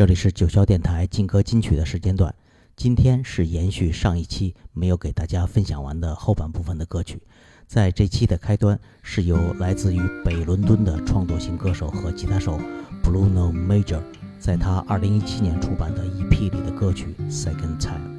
[0.00, 2.34] 这里是九霄电台劲歌金曲的时间段。
[2.74, 7.20] 今天是延续上一期没有给大家分享完的后半部分的歌曲。
[7.66, 12.58] 在这期的开端，是由来自于北伦敦的创作型歌手和吉他手
[13.04, 14.00] Bruno Major，
[14.38, 18.16] 在他2017年出版的 EP 里的歌曲《Second Time》。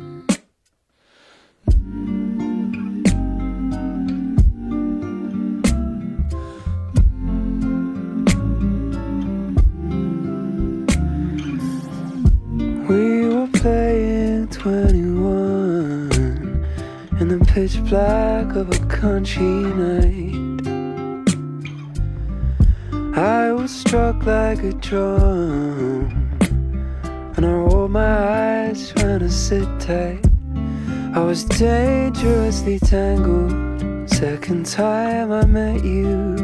[17.54, 20.66] Pitch black of a country night.
[23.14, 26.08] I was struck like a drum,
[27.36, 30.26] and I rolled my eyes trying to sit tight.
[31.14, 34.10] I was dangerously tangled.
[34.10, 36.38] Second time I met you,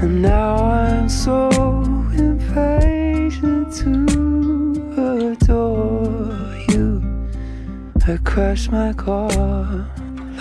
[0.00, 1.50] and now I'm so
[2.14, 4.11] impatient to
[8.04, 9.86] I crashed my car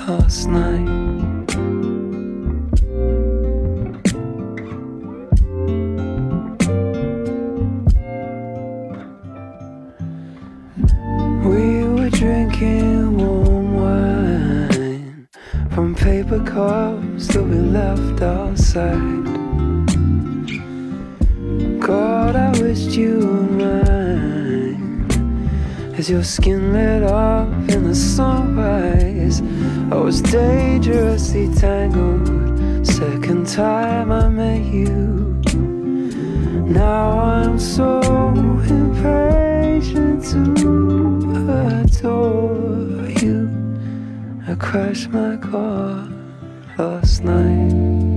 [0.08, 1.54] last night.
[11.46, 15.28] We were drinking warm wine
[15.70, 19.26] from paper cups that we left outside.
[21.80, 24.01] God, I wished you were mine
[26.02, 29.40] as your skin lit up in the sunrise.
[29.92, 32.28] I was dangerously tangled.
[32.88, 35.40] Second time I met you.
[36.66, 38.02] Now I'm so
[38.80, 40.42] impatient to
[41.84, 43.38] adore you.
[44.48, 46.10] I crashed my car
[46.80, 48.11] last night.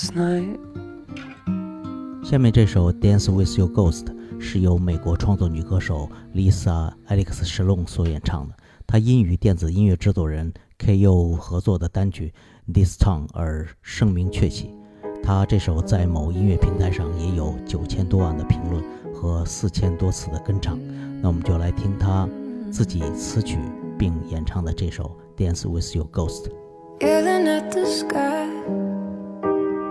[0.00, 0.58] Last night.
[2.24, 4.04] 下面这首《Dance with Your Ghost》
[4.40, 8.54] 是由美国创作女歌手 Lisa Alex s h a l o n 所演唱的。
[8.86, 11.32] 她因与电子音乐制作人 K.O.
[11.32, 12.32] 合作的单曲。
[12.72, 14.70] This Town 而声名鹊起，
[15.22, 18.82] 她这首在某音乐平台上也有九千多万的评论
[19.12, 20.78] 和四千多次的跟唱。
[21.20, 22.28] 那我们就来听她
[22.70, 23.58] 自己词曲
[23.98, 26.44] 并演唱的这首《Dance with Your Ghost》。
[27.00, 28.29] Yelling at the sky,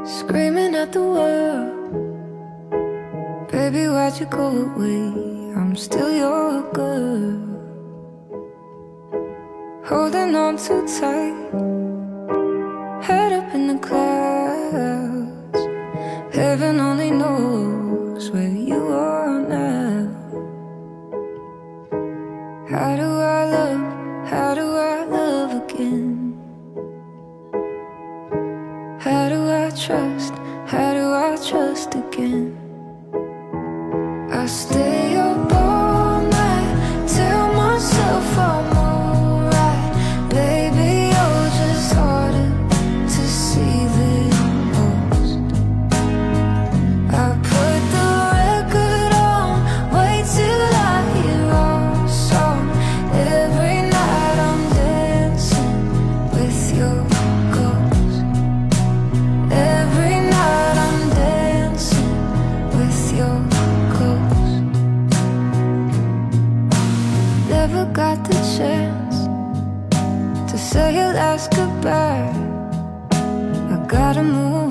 [0.09, 1.75] screaming at the world.
[3.51, 5.03] Baby, why'd you go away?
[5.55, 7.37] I'm still your girl.
[9.85, 11.35] Holding on too tight.
[13.03, 15.61] head up in the clouds.
[16.35, 18.58] Heaven only knows where
[67.93, 69.25] got the chance
[70.51, 72.31] to say your last goodbye,
[73.71, 74.68] I gotta move.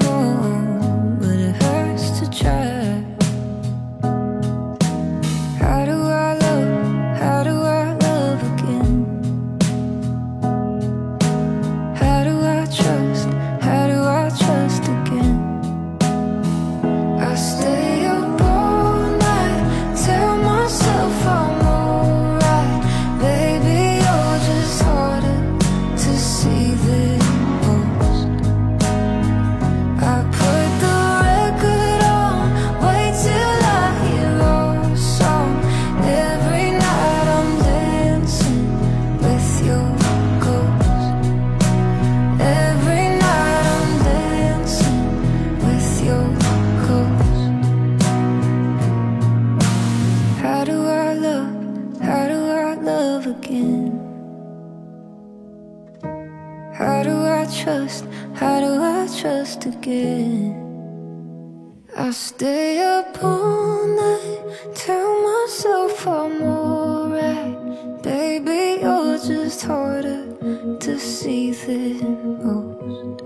[71.68, 73.22] Most.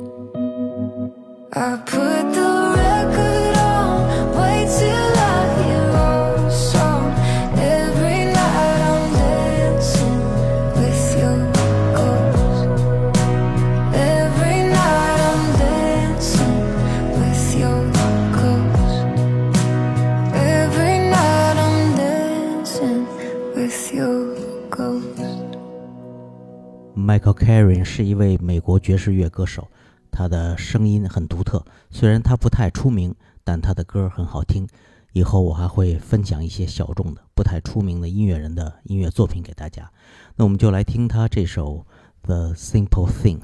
[1.55, 2.42] I put the
[27.13, 29.69] Michael Caron 是一位美国爵士乐歌手，
[30.11, 31.63] 他的声音很独特。
[31.91, 33.15] 虽然他不太出名，
[33.45, 34.67] 但他的歌很好听。
[35.13, 39.91] 以后我还会分享一些小众的、不太出名的音乐人的音乐作品给大家。
[40.37, 41.85] 那我们就来听他这首
[42.27, 43.41] 《The Simple Things》。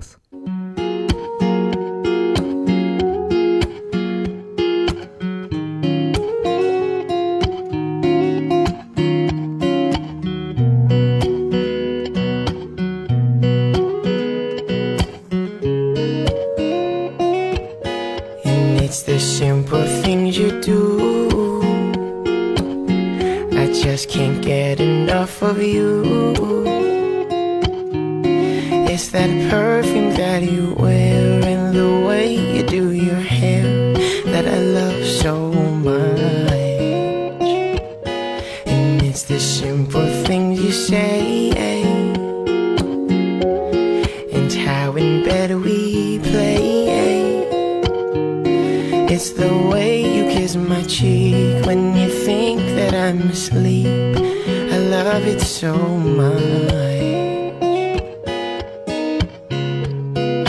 [39.38, 41.50] The simple things you say
[44.32, 46.88] and how in bed we play.
[49.14, 54.16] It's the way you kiss my cheek when you think that I'm asleep.
[54.74, 55.72] I love it so
[56.20, 56.42] much.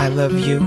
[0.03, 0.59] I love you,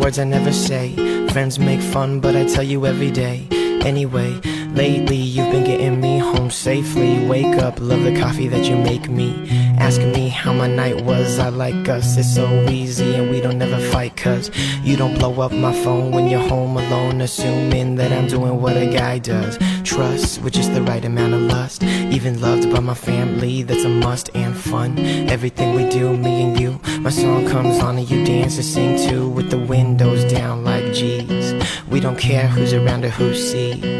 [0.00, 0.94] words I never say.
[1.32, 3.46] Friends make fun, but I tell you every day.
[3.84, 4.32] Anyway,
[4.72, 6.07] lately you've been getting me
[6.48, 7.26] home safely.
[7.26, 9.30] Wake up, love the coffee that you make me.
[9.78, 12.16] Ask me how my night was, I like us.
[12.16, 14.50] It's so easy and we don't never fight, cause
[14.82, 18.76] you don't blow up my phone when you're home alone, assuming that I'm doing what
[18.76, 19.58] a guy does.
[19.84, 21.82] Trust with just the right amount of lust.
[21.82, 24.98] Even loved by my family, that's a must and fun.
[25.28, 26.80] Everything we do, me and you.
[27.00, 30.94] My song comes on and you dance and sing too, with the windows down like
[30.94, 31.52] G's.
[31.90, 33.97] We don't care who's around or who sees.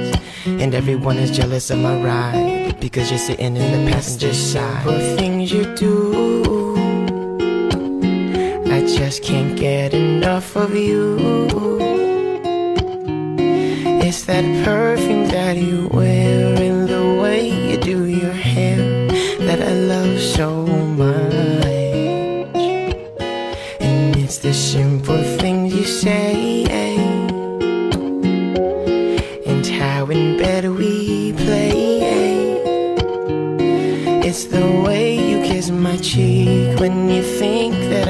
[0.48, 4.82] And everyone is jealous of my ride because you're sitting in the passenger side.
[4.82, 6.74] For things you do,
[8.66, 11.16] I just can't get enough of you.
[14.00, 18.78] It's that perfume that you wear and the way you do your hair
[19.46, 21.64] that I love so much.
[23.80, 26.87] And it's the simple things you say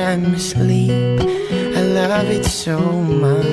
[0.09, 1.21] I'm asleep.
[1.21, 3.45] I love it so much.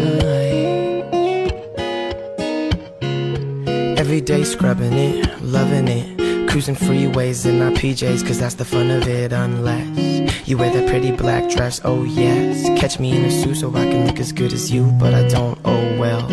[4.00, 6.50] Every day scrubbing it, loving it.
[6.50, 10.88] Cruising freeways in our PJs, cause that's the fun of it, unless you wear that
[10.88, 12.70] pretty black dress, oh yes.
[12.80, 15.28] Catch me in a suit so I can look as good as you, but I
[15.28, 16.26] don't, oh well.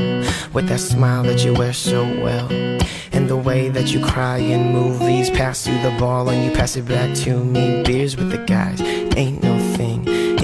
[0.52, 2.47] With that smile that you wear so well.
[3.11, 6.76] And the way that you cry in movies, pass you the ball and you pass
[6.76, 7.83] it back to me.
[7.83, 8.81] Beers with the guys,
[9.17, 9.62] ain't no.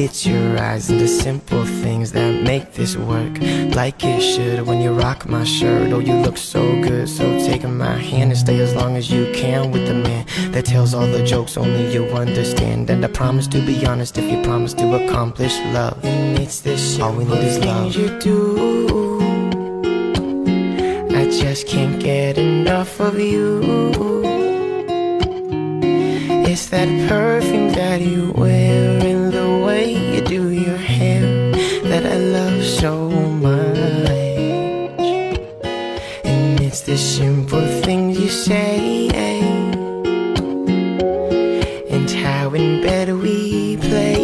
[0.01, 3.37] It's your eyes and the simple things that make this work
[3.75, 4.65] like it should.
[4.65, 7.09] When you rock my shirt, oh, you look so good.
[7.09, 10.67] So take my hand and stay as long as you can with the man that
[10.67, 12.89] tells all the jokes only you understand.
[12.91, 15.99] And I promise to be honest if you promise to accomplish love.
[16.05, 17.97] And it's this all we need is love.
[17.97, 19.19] You do.
[21.11, 23.59] I just can't get enough of you.
[26.51, 28.88] It's that perfume that you wear
[36.69, 39.09] it's the simple things you say
[41.89, 44.21] and how in bed we play.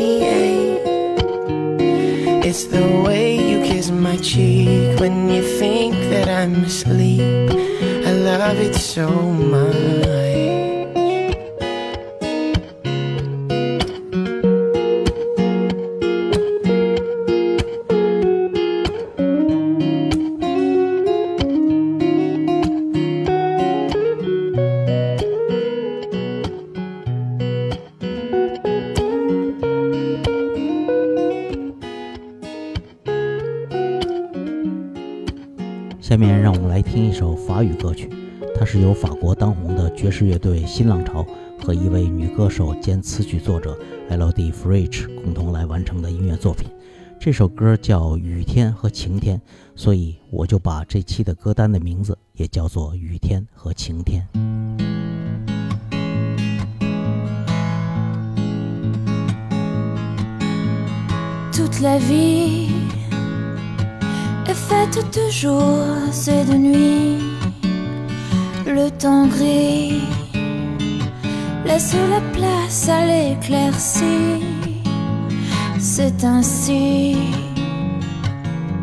[2.46, 7.50] It's the way you kiss my cheek when you think that I'm asleep.
[8.08, 10.13] I love it so much.
[36.04, 38.10] 下面让我们来听一首法语歌曲，
[38.54, 41.26] 它是由法国当红的爵士乐队新浪潮
[41.58, 43.74] 和一位女歌手兼词曲作者
[44.10, 44.52] L.D.
[44.52, 46.68] Fridge 共同来完成的音乐作品。
[47.18, 49.38] 这首歌叫《雨天和晴天》，
[49.74, 54.28] 所以我就把这期的歌单的名字也叫做《雨天和晴天》。
[61.50, 62.73] Toute la vie
[64.64, 67.18] est faite de jours et de nuits.
[68.66, 70.02] Le temps gris
[71.64, 74.42] laisse la place à l'éclaircie.
[75.78, 77.16] C'est ainsi,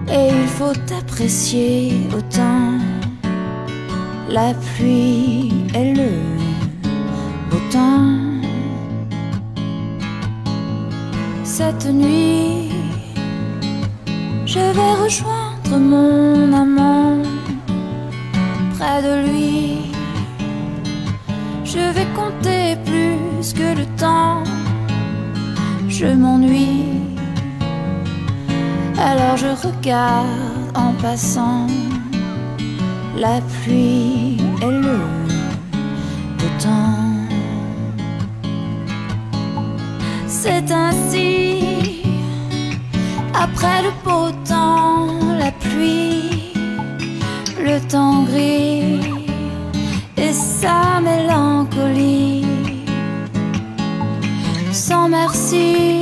[0.08, 2.78] et il faut apprécier autant
[4.30, 6.12] la pluie et le
[7.50, 8.18] beau temps.
[11.44, 12.70] Cette nuit,
[14.46, 15.41] je vais rejoindre
[15.80, 17.22] mon amant
[18.78, 19.92] près de lui.
[21.64, 24.44] Je vais compter plus que le temps.
[25.88, 26.86] Je m'ennuie.
[28.98, 30.28] Alors je regarde
[30.76, 31.68] en passant
[33.18, 34.98] la pluie et le
[36.38, 37.12] beau temps.
[40.28, 42.04] C'est ainsi,
[43.34, 44.41] après le la
[47.72, 49.00] le temps gris
[50.18, 52.46] et sa mélancolie.
[54.72, 56.02] Sans merci,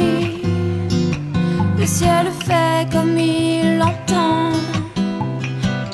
[1.77, 4.51] le ciel fait comme il l'entend,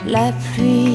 [0.05, 0.95] la pluie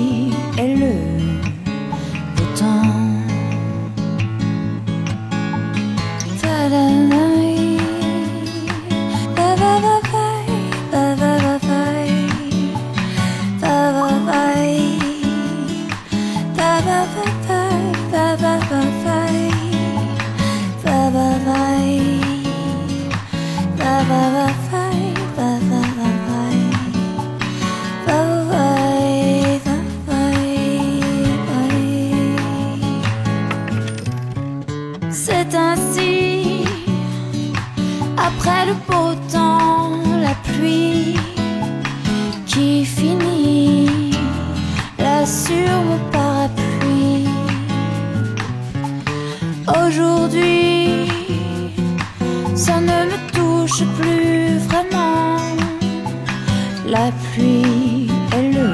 [56.90, 58.68] La pluie et le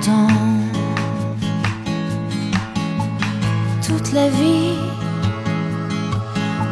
[0.00, 0.28] temps.
[3.84, 4.78] Toute la vie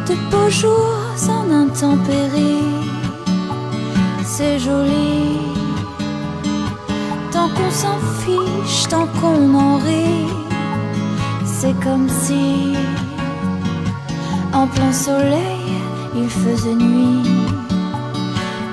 [0.07, 0.95] de beaux jours
[1.27, 2.87] en intempéries.
[4.23, 5.39] C'est joli.
[7.33, 10.31] Tant qu'on s'en fiche, tant qu'on en rit.
[11.43, 12.77] C'est comme si,
[14.53, 15.65] en plein soleil,
[16.15, 17.29] il faisait nuit.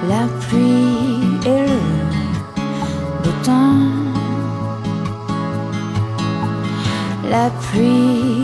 [0.08, 1.07] La pluie
[1.46, 1.78] et le
[3.22, 3.88] beau temps.
[7.30, 8.37] La pluie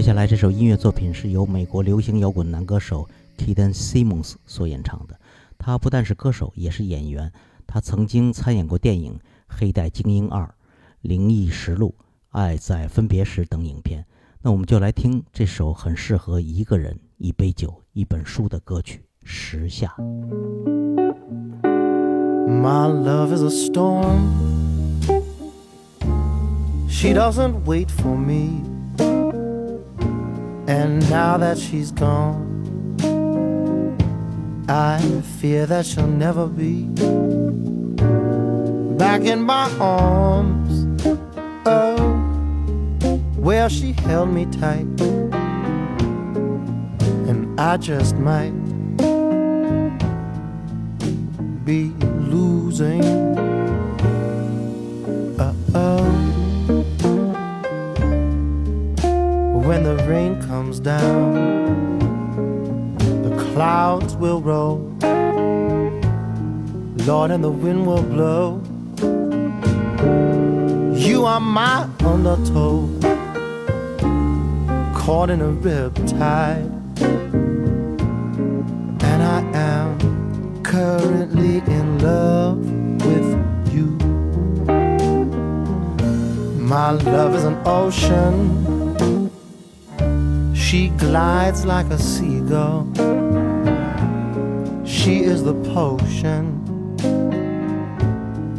[0.00, 5.14] 接下来这首音乐作品是由美国流行摇滚男歌手 Kiden Simmons 所演唱的。
[5.58, 7.30] 他不但是歌手，也是演员。
[7.66, 9.12] 他曾经参演过电影
[9.46, 10.42] 《黑带精英二》
[11.02, 11.94] 《灵异实录》
[12.30, 14.02] 《爱在分别时》等影片。
[14.40, 19.94] 那我们就来听这首很适合一个人、一杯酒、一本书的歌曲《时下》。
[22.48, 24.16] My love is a storm.
[26.88, 28.79] She doesn't wait for me.
[30.70, 32.46] And now that she's gone,
[34.68, 35.00] I
[35.40, 36.84] fear that she'll never be
[38.96, 40.86] back in my arms.
[41.66, 41.98] Oh,
[43.36, 45.00] where she held me tight.
[47.28, 48.54] And I just might
[51.64, 51.90] be
[52.30, 53.02] losing.
[55.36, 56.04] Uh oh.
[59.66, 61.98] When the rain comes down,
[62.98, 64.78] the clouds will roll.
[67.06, 68.60] Lord, and the wind will blow.
[70.94, 72.88] You are my undertow,
[74.94, 76.70] caught in a rip tide.
[79.02, 82.58] And I am currently in love
[83.04, 83.86] with you.
[86.58, 88.79] My love is an ocean.
[90.70, 92.86] She glides like a seagull.
[94.86, 96.62] She is the potion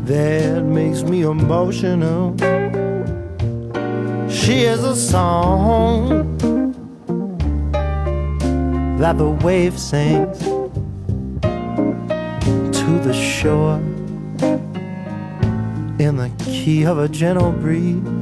[0.03, 2.35] that makes me emotional.
[4.29, 6.37] She is a song
[8.97, 10.37] that the wave sings
[12.77, 13.77] to the shore
[15.97, 18.20] in the key of a gentle breeze.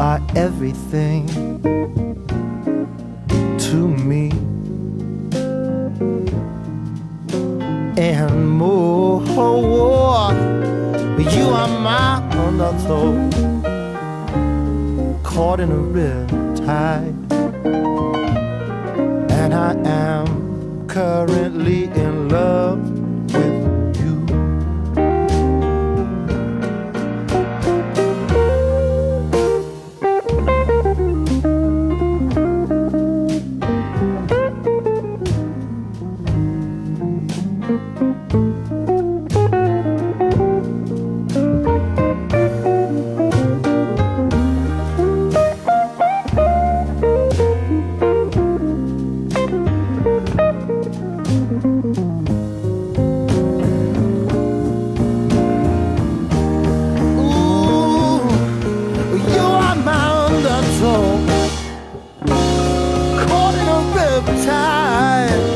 [0.00, 1.26] Are everything
[3.58, 4.30] to me.
[7.98, 9.20] And more,
[11.18, 12.16] you are my
[12.46, 13.12] undertow
[15.22, 17.14] caught in a riptide.
[19.30, 23.09] And I am currently in love
[63.22, 65.46] caught in a riptide,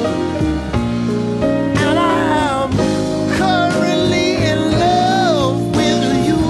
[1.84, 2.16] and I
[2.50, 2.70] am
[3.36, 6.40] currently in love with you.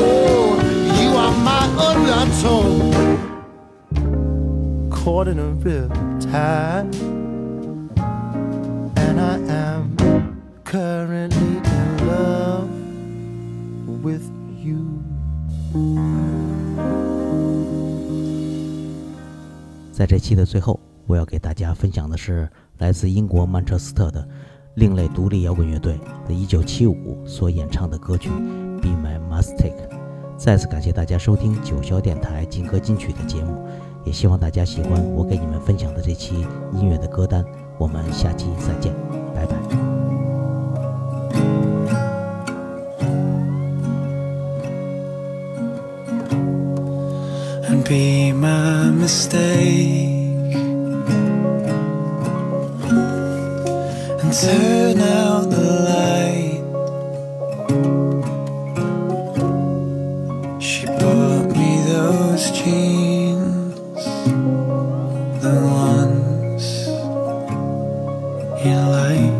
[0.00, 0.48] Ooh,
[1.00, 1.64] you are my
[4.90, 6.94] caught in a riptide,
[19.96, 24.28] 在这期的最后，我要给大家分享的是来自英国曼彻斯特的
[24.74, 28.28] 另类独立摇滚乐队的1975所演唱的歌曲
[28.82, 29.88] 《Be My Mistake》。
[30.36, 33.66] 再次感谢大家收听九霄电台金歌金曲的节目，
[34.04, 37.42] 也希望大家喜欢我给你们分享的这期音乐的歌单。
[37.78, 38.92] 我们下期再见，
[39.34, 39.85] 拜拜。
[47.88, 50.54] Be my mistake
[54.22, 56.62] and turn out the light.
[60.60, 64.04] She bought me those jeans,
[65.44, 66.64] the ones
[68.64, 69.36] you like.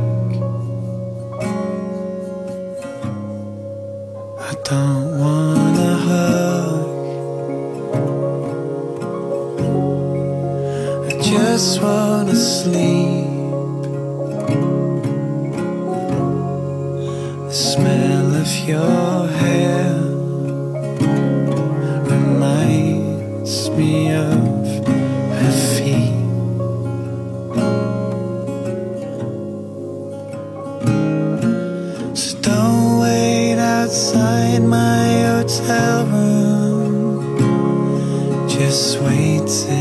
[4.38, 4.95] I don't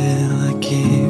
[0.06, 1.05] wait till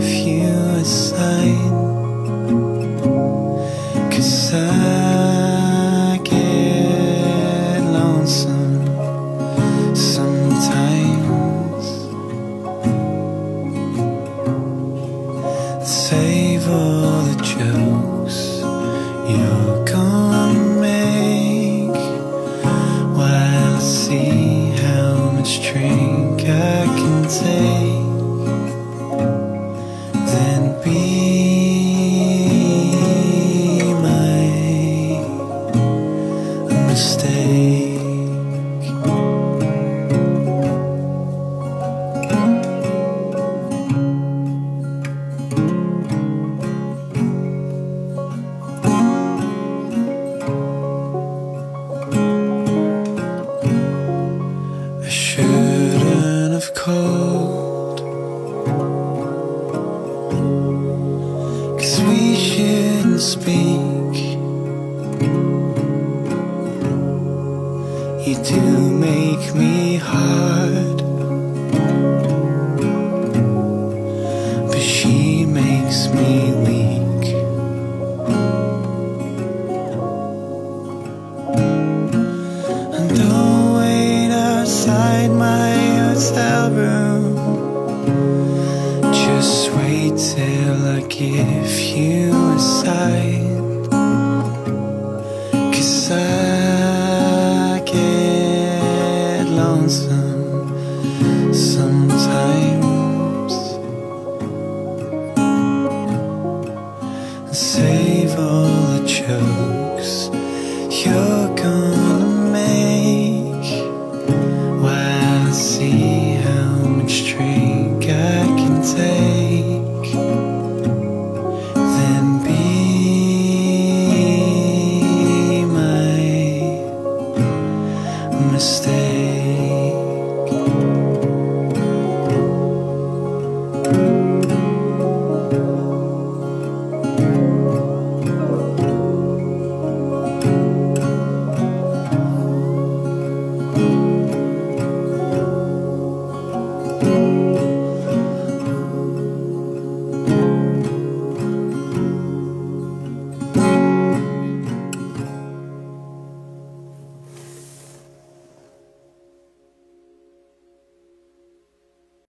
[91.18, 91.55] till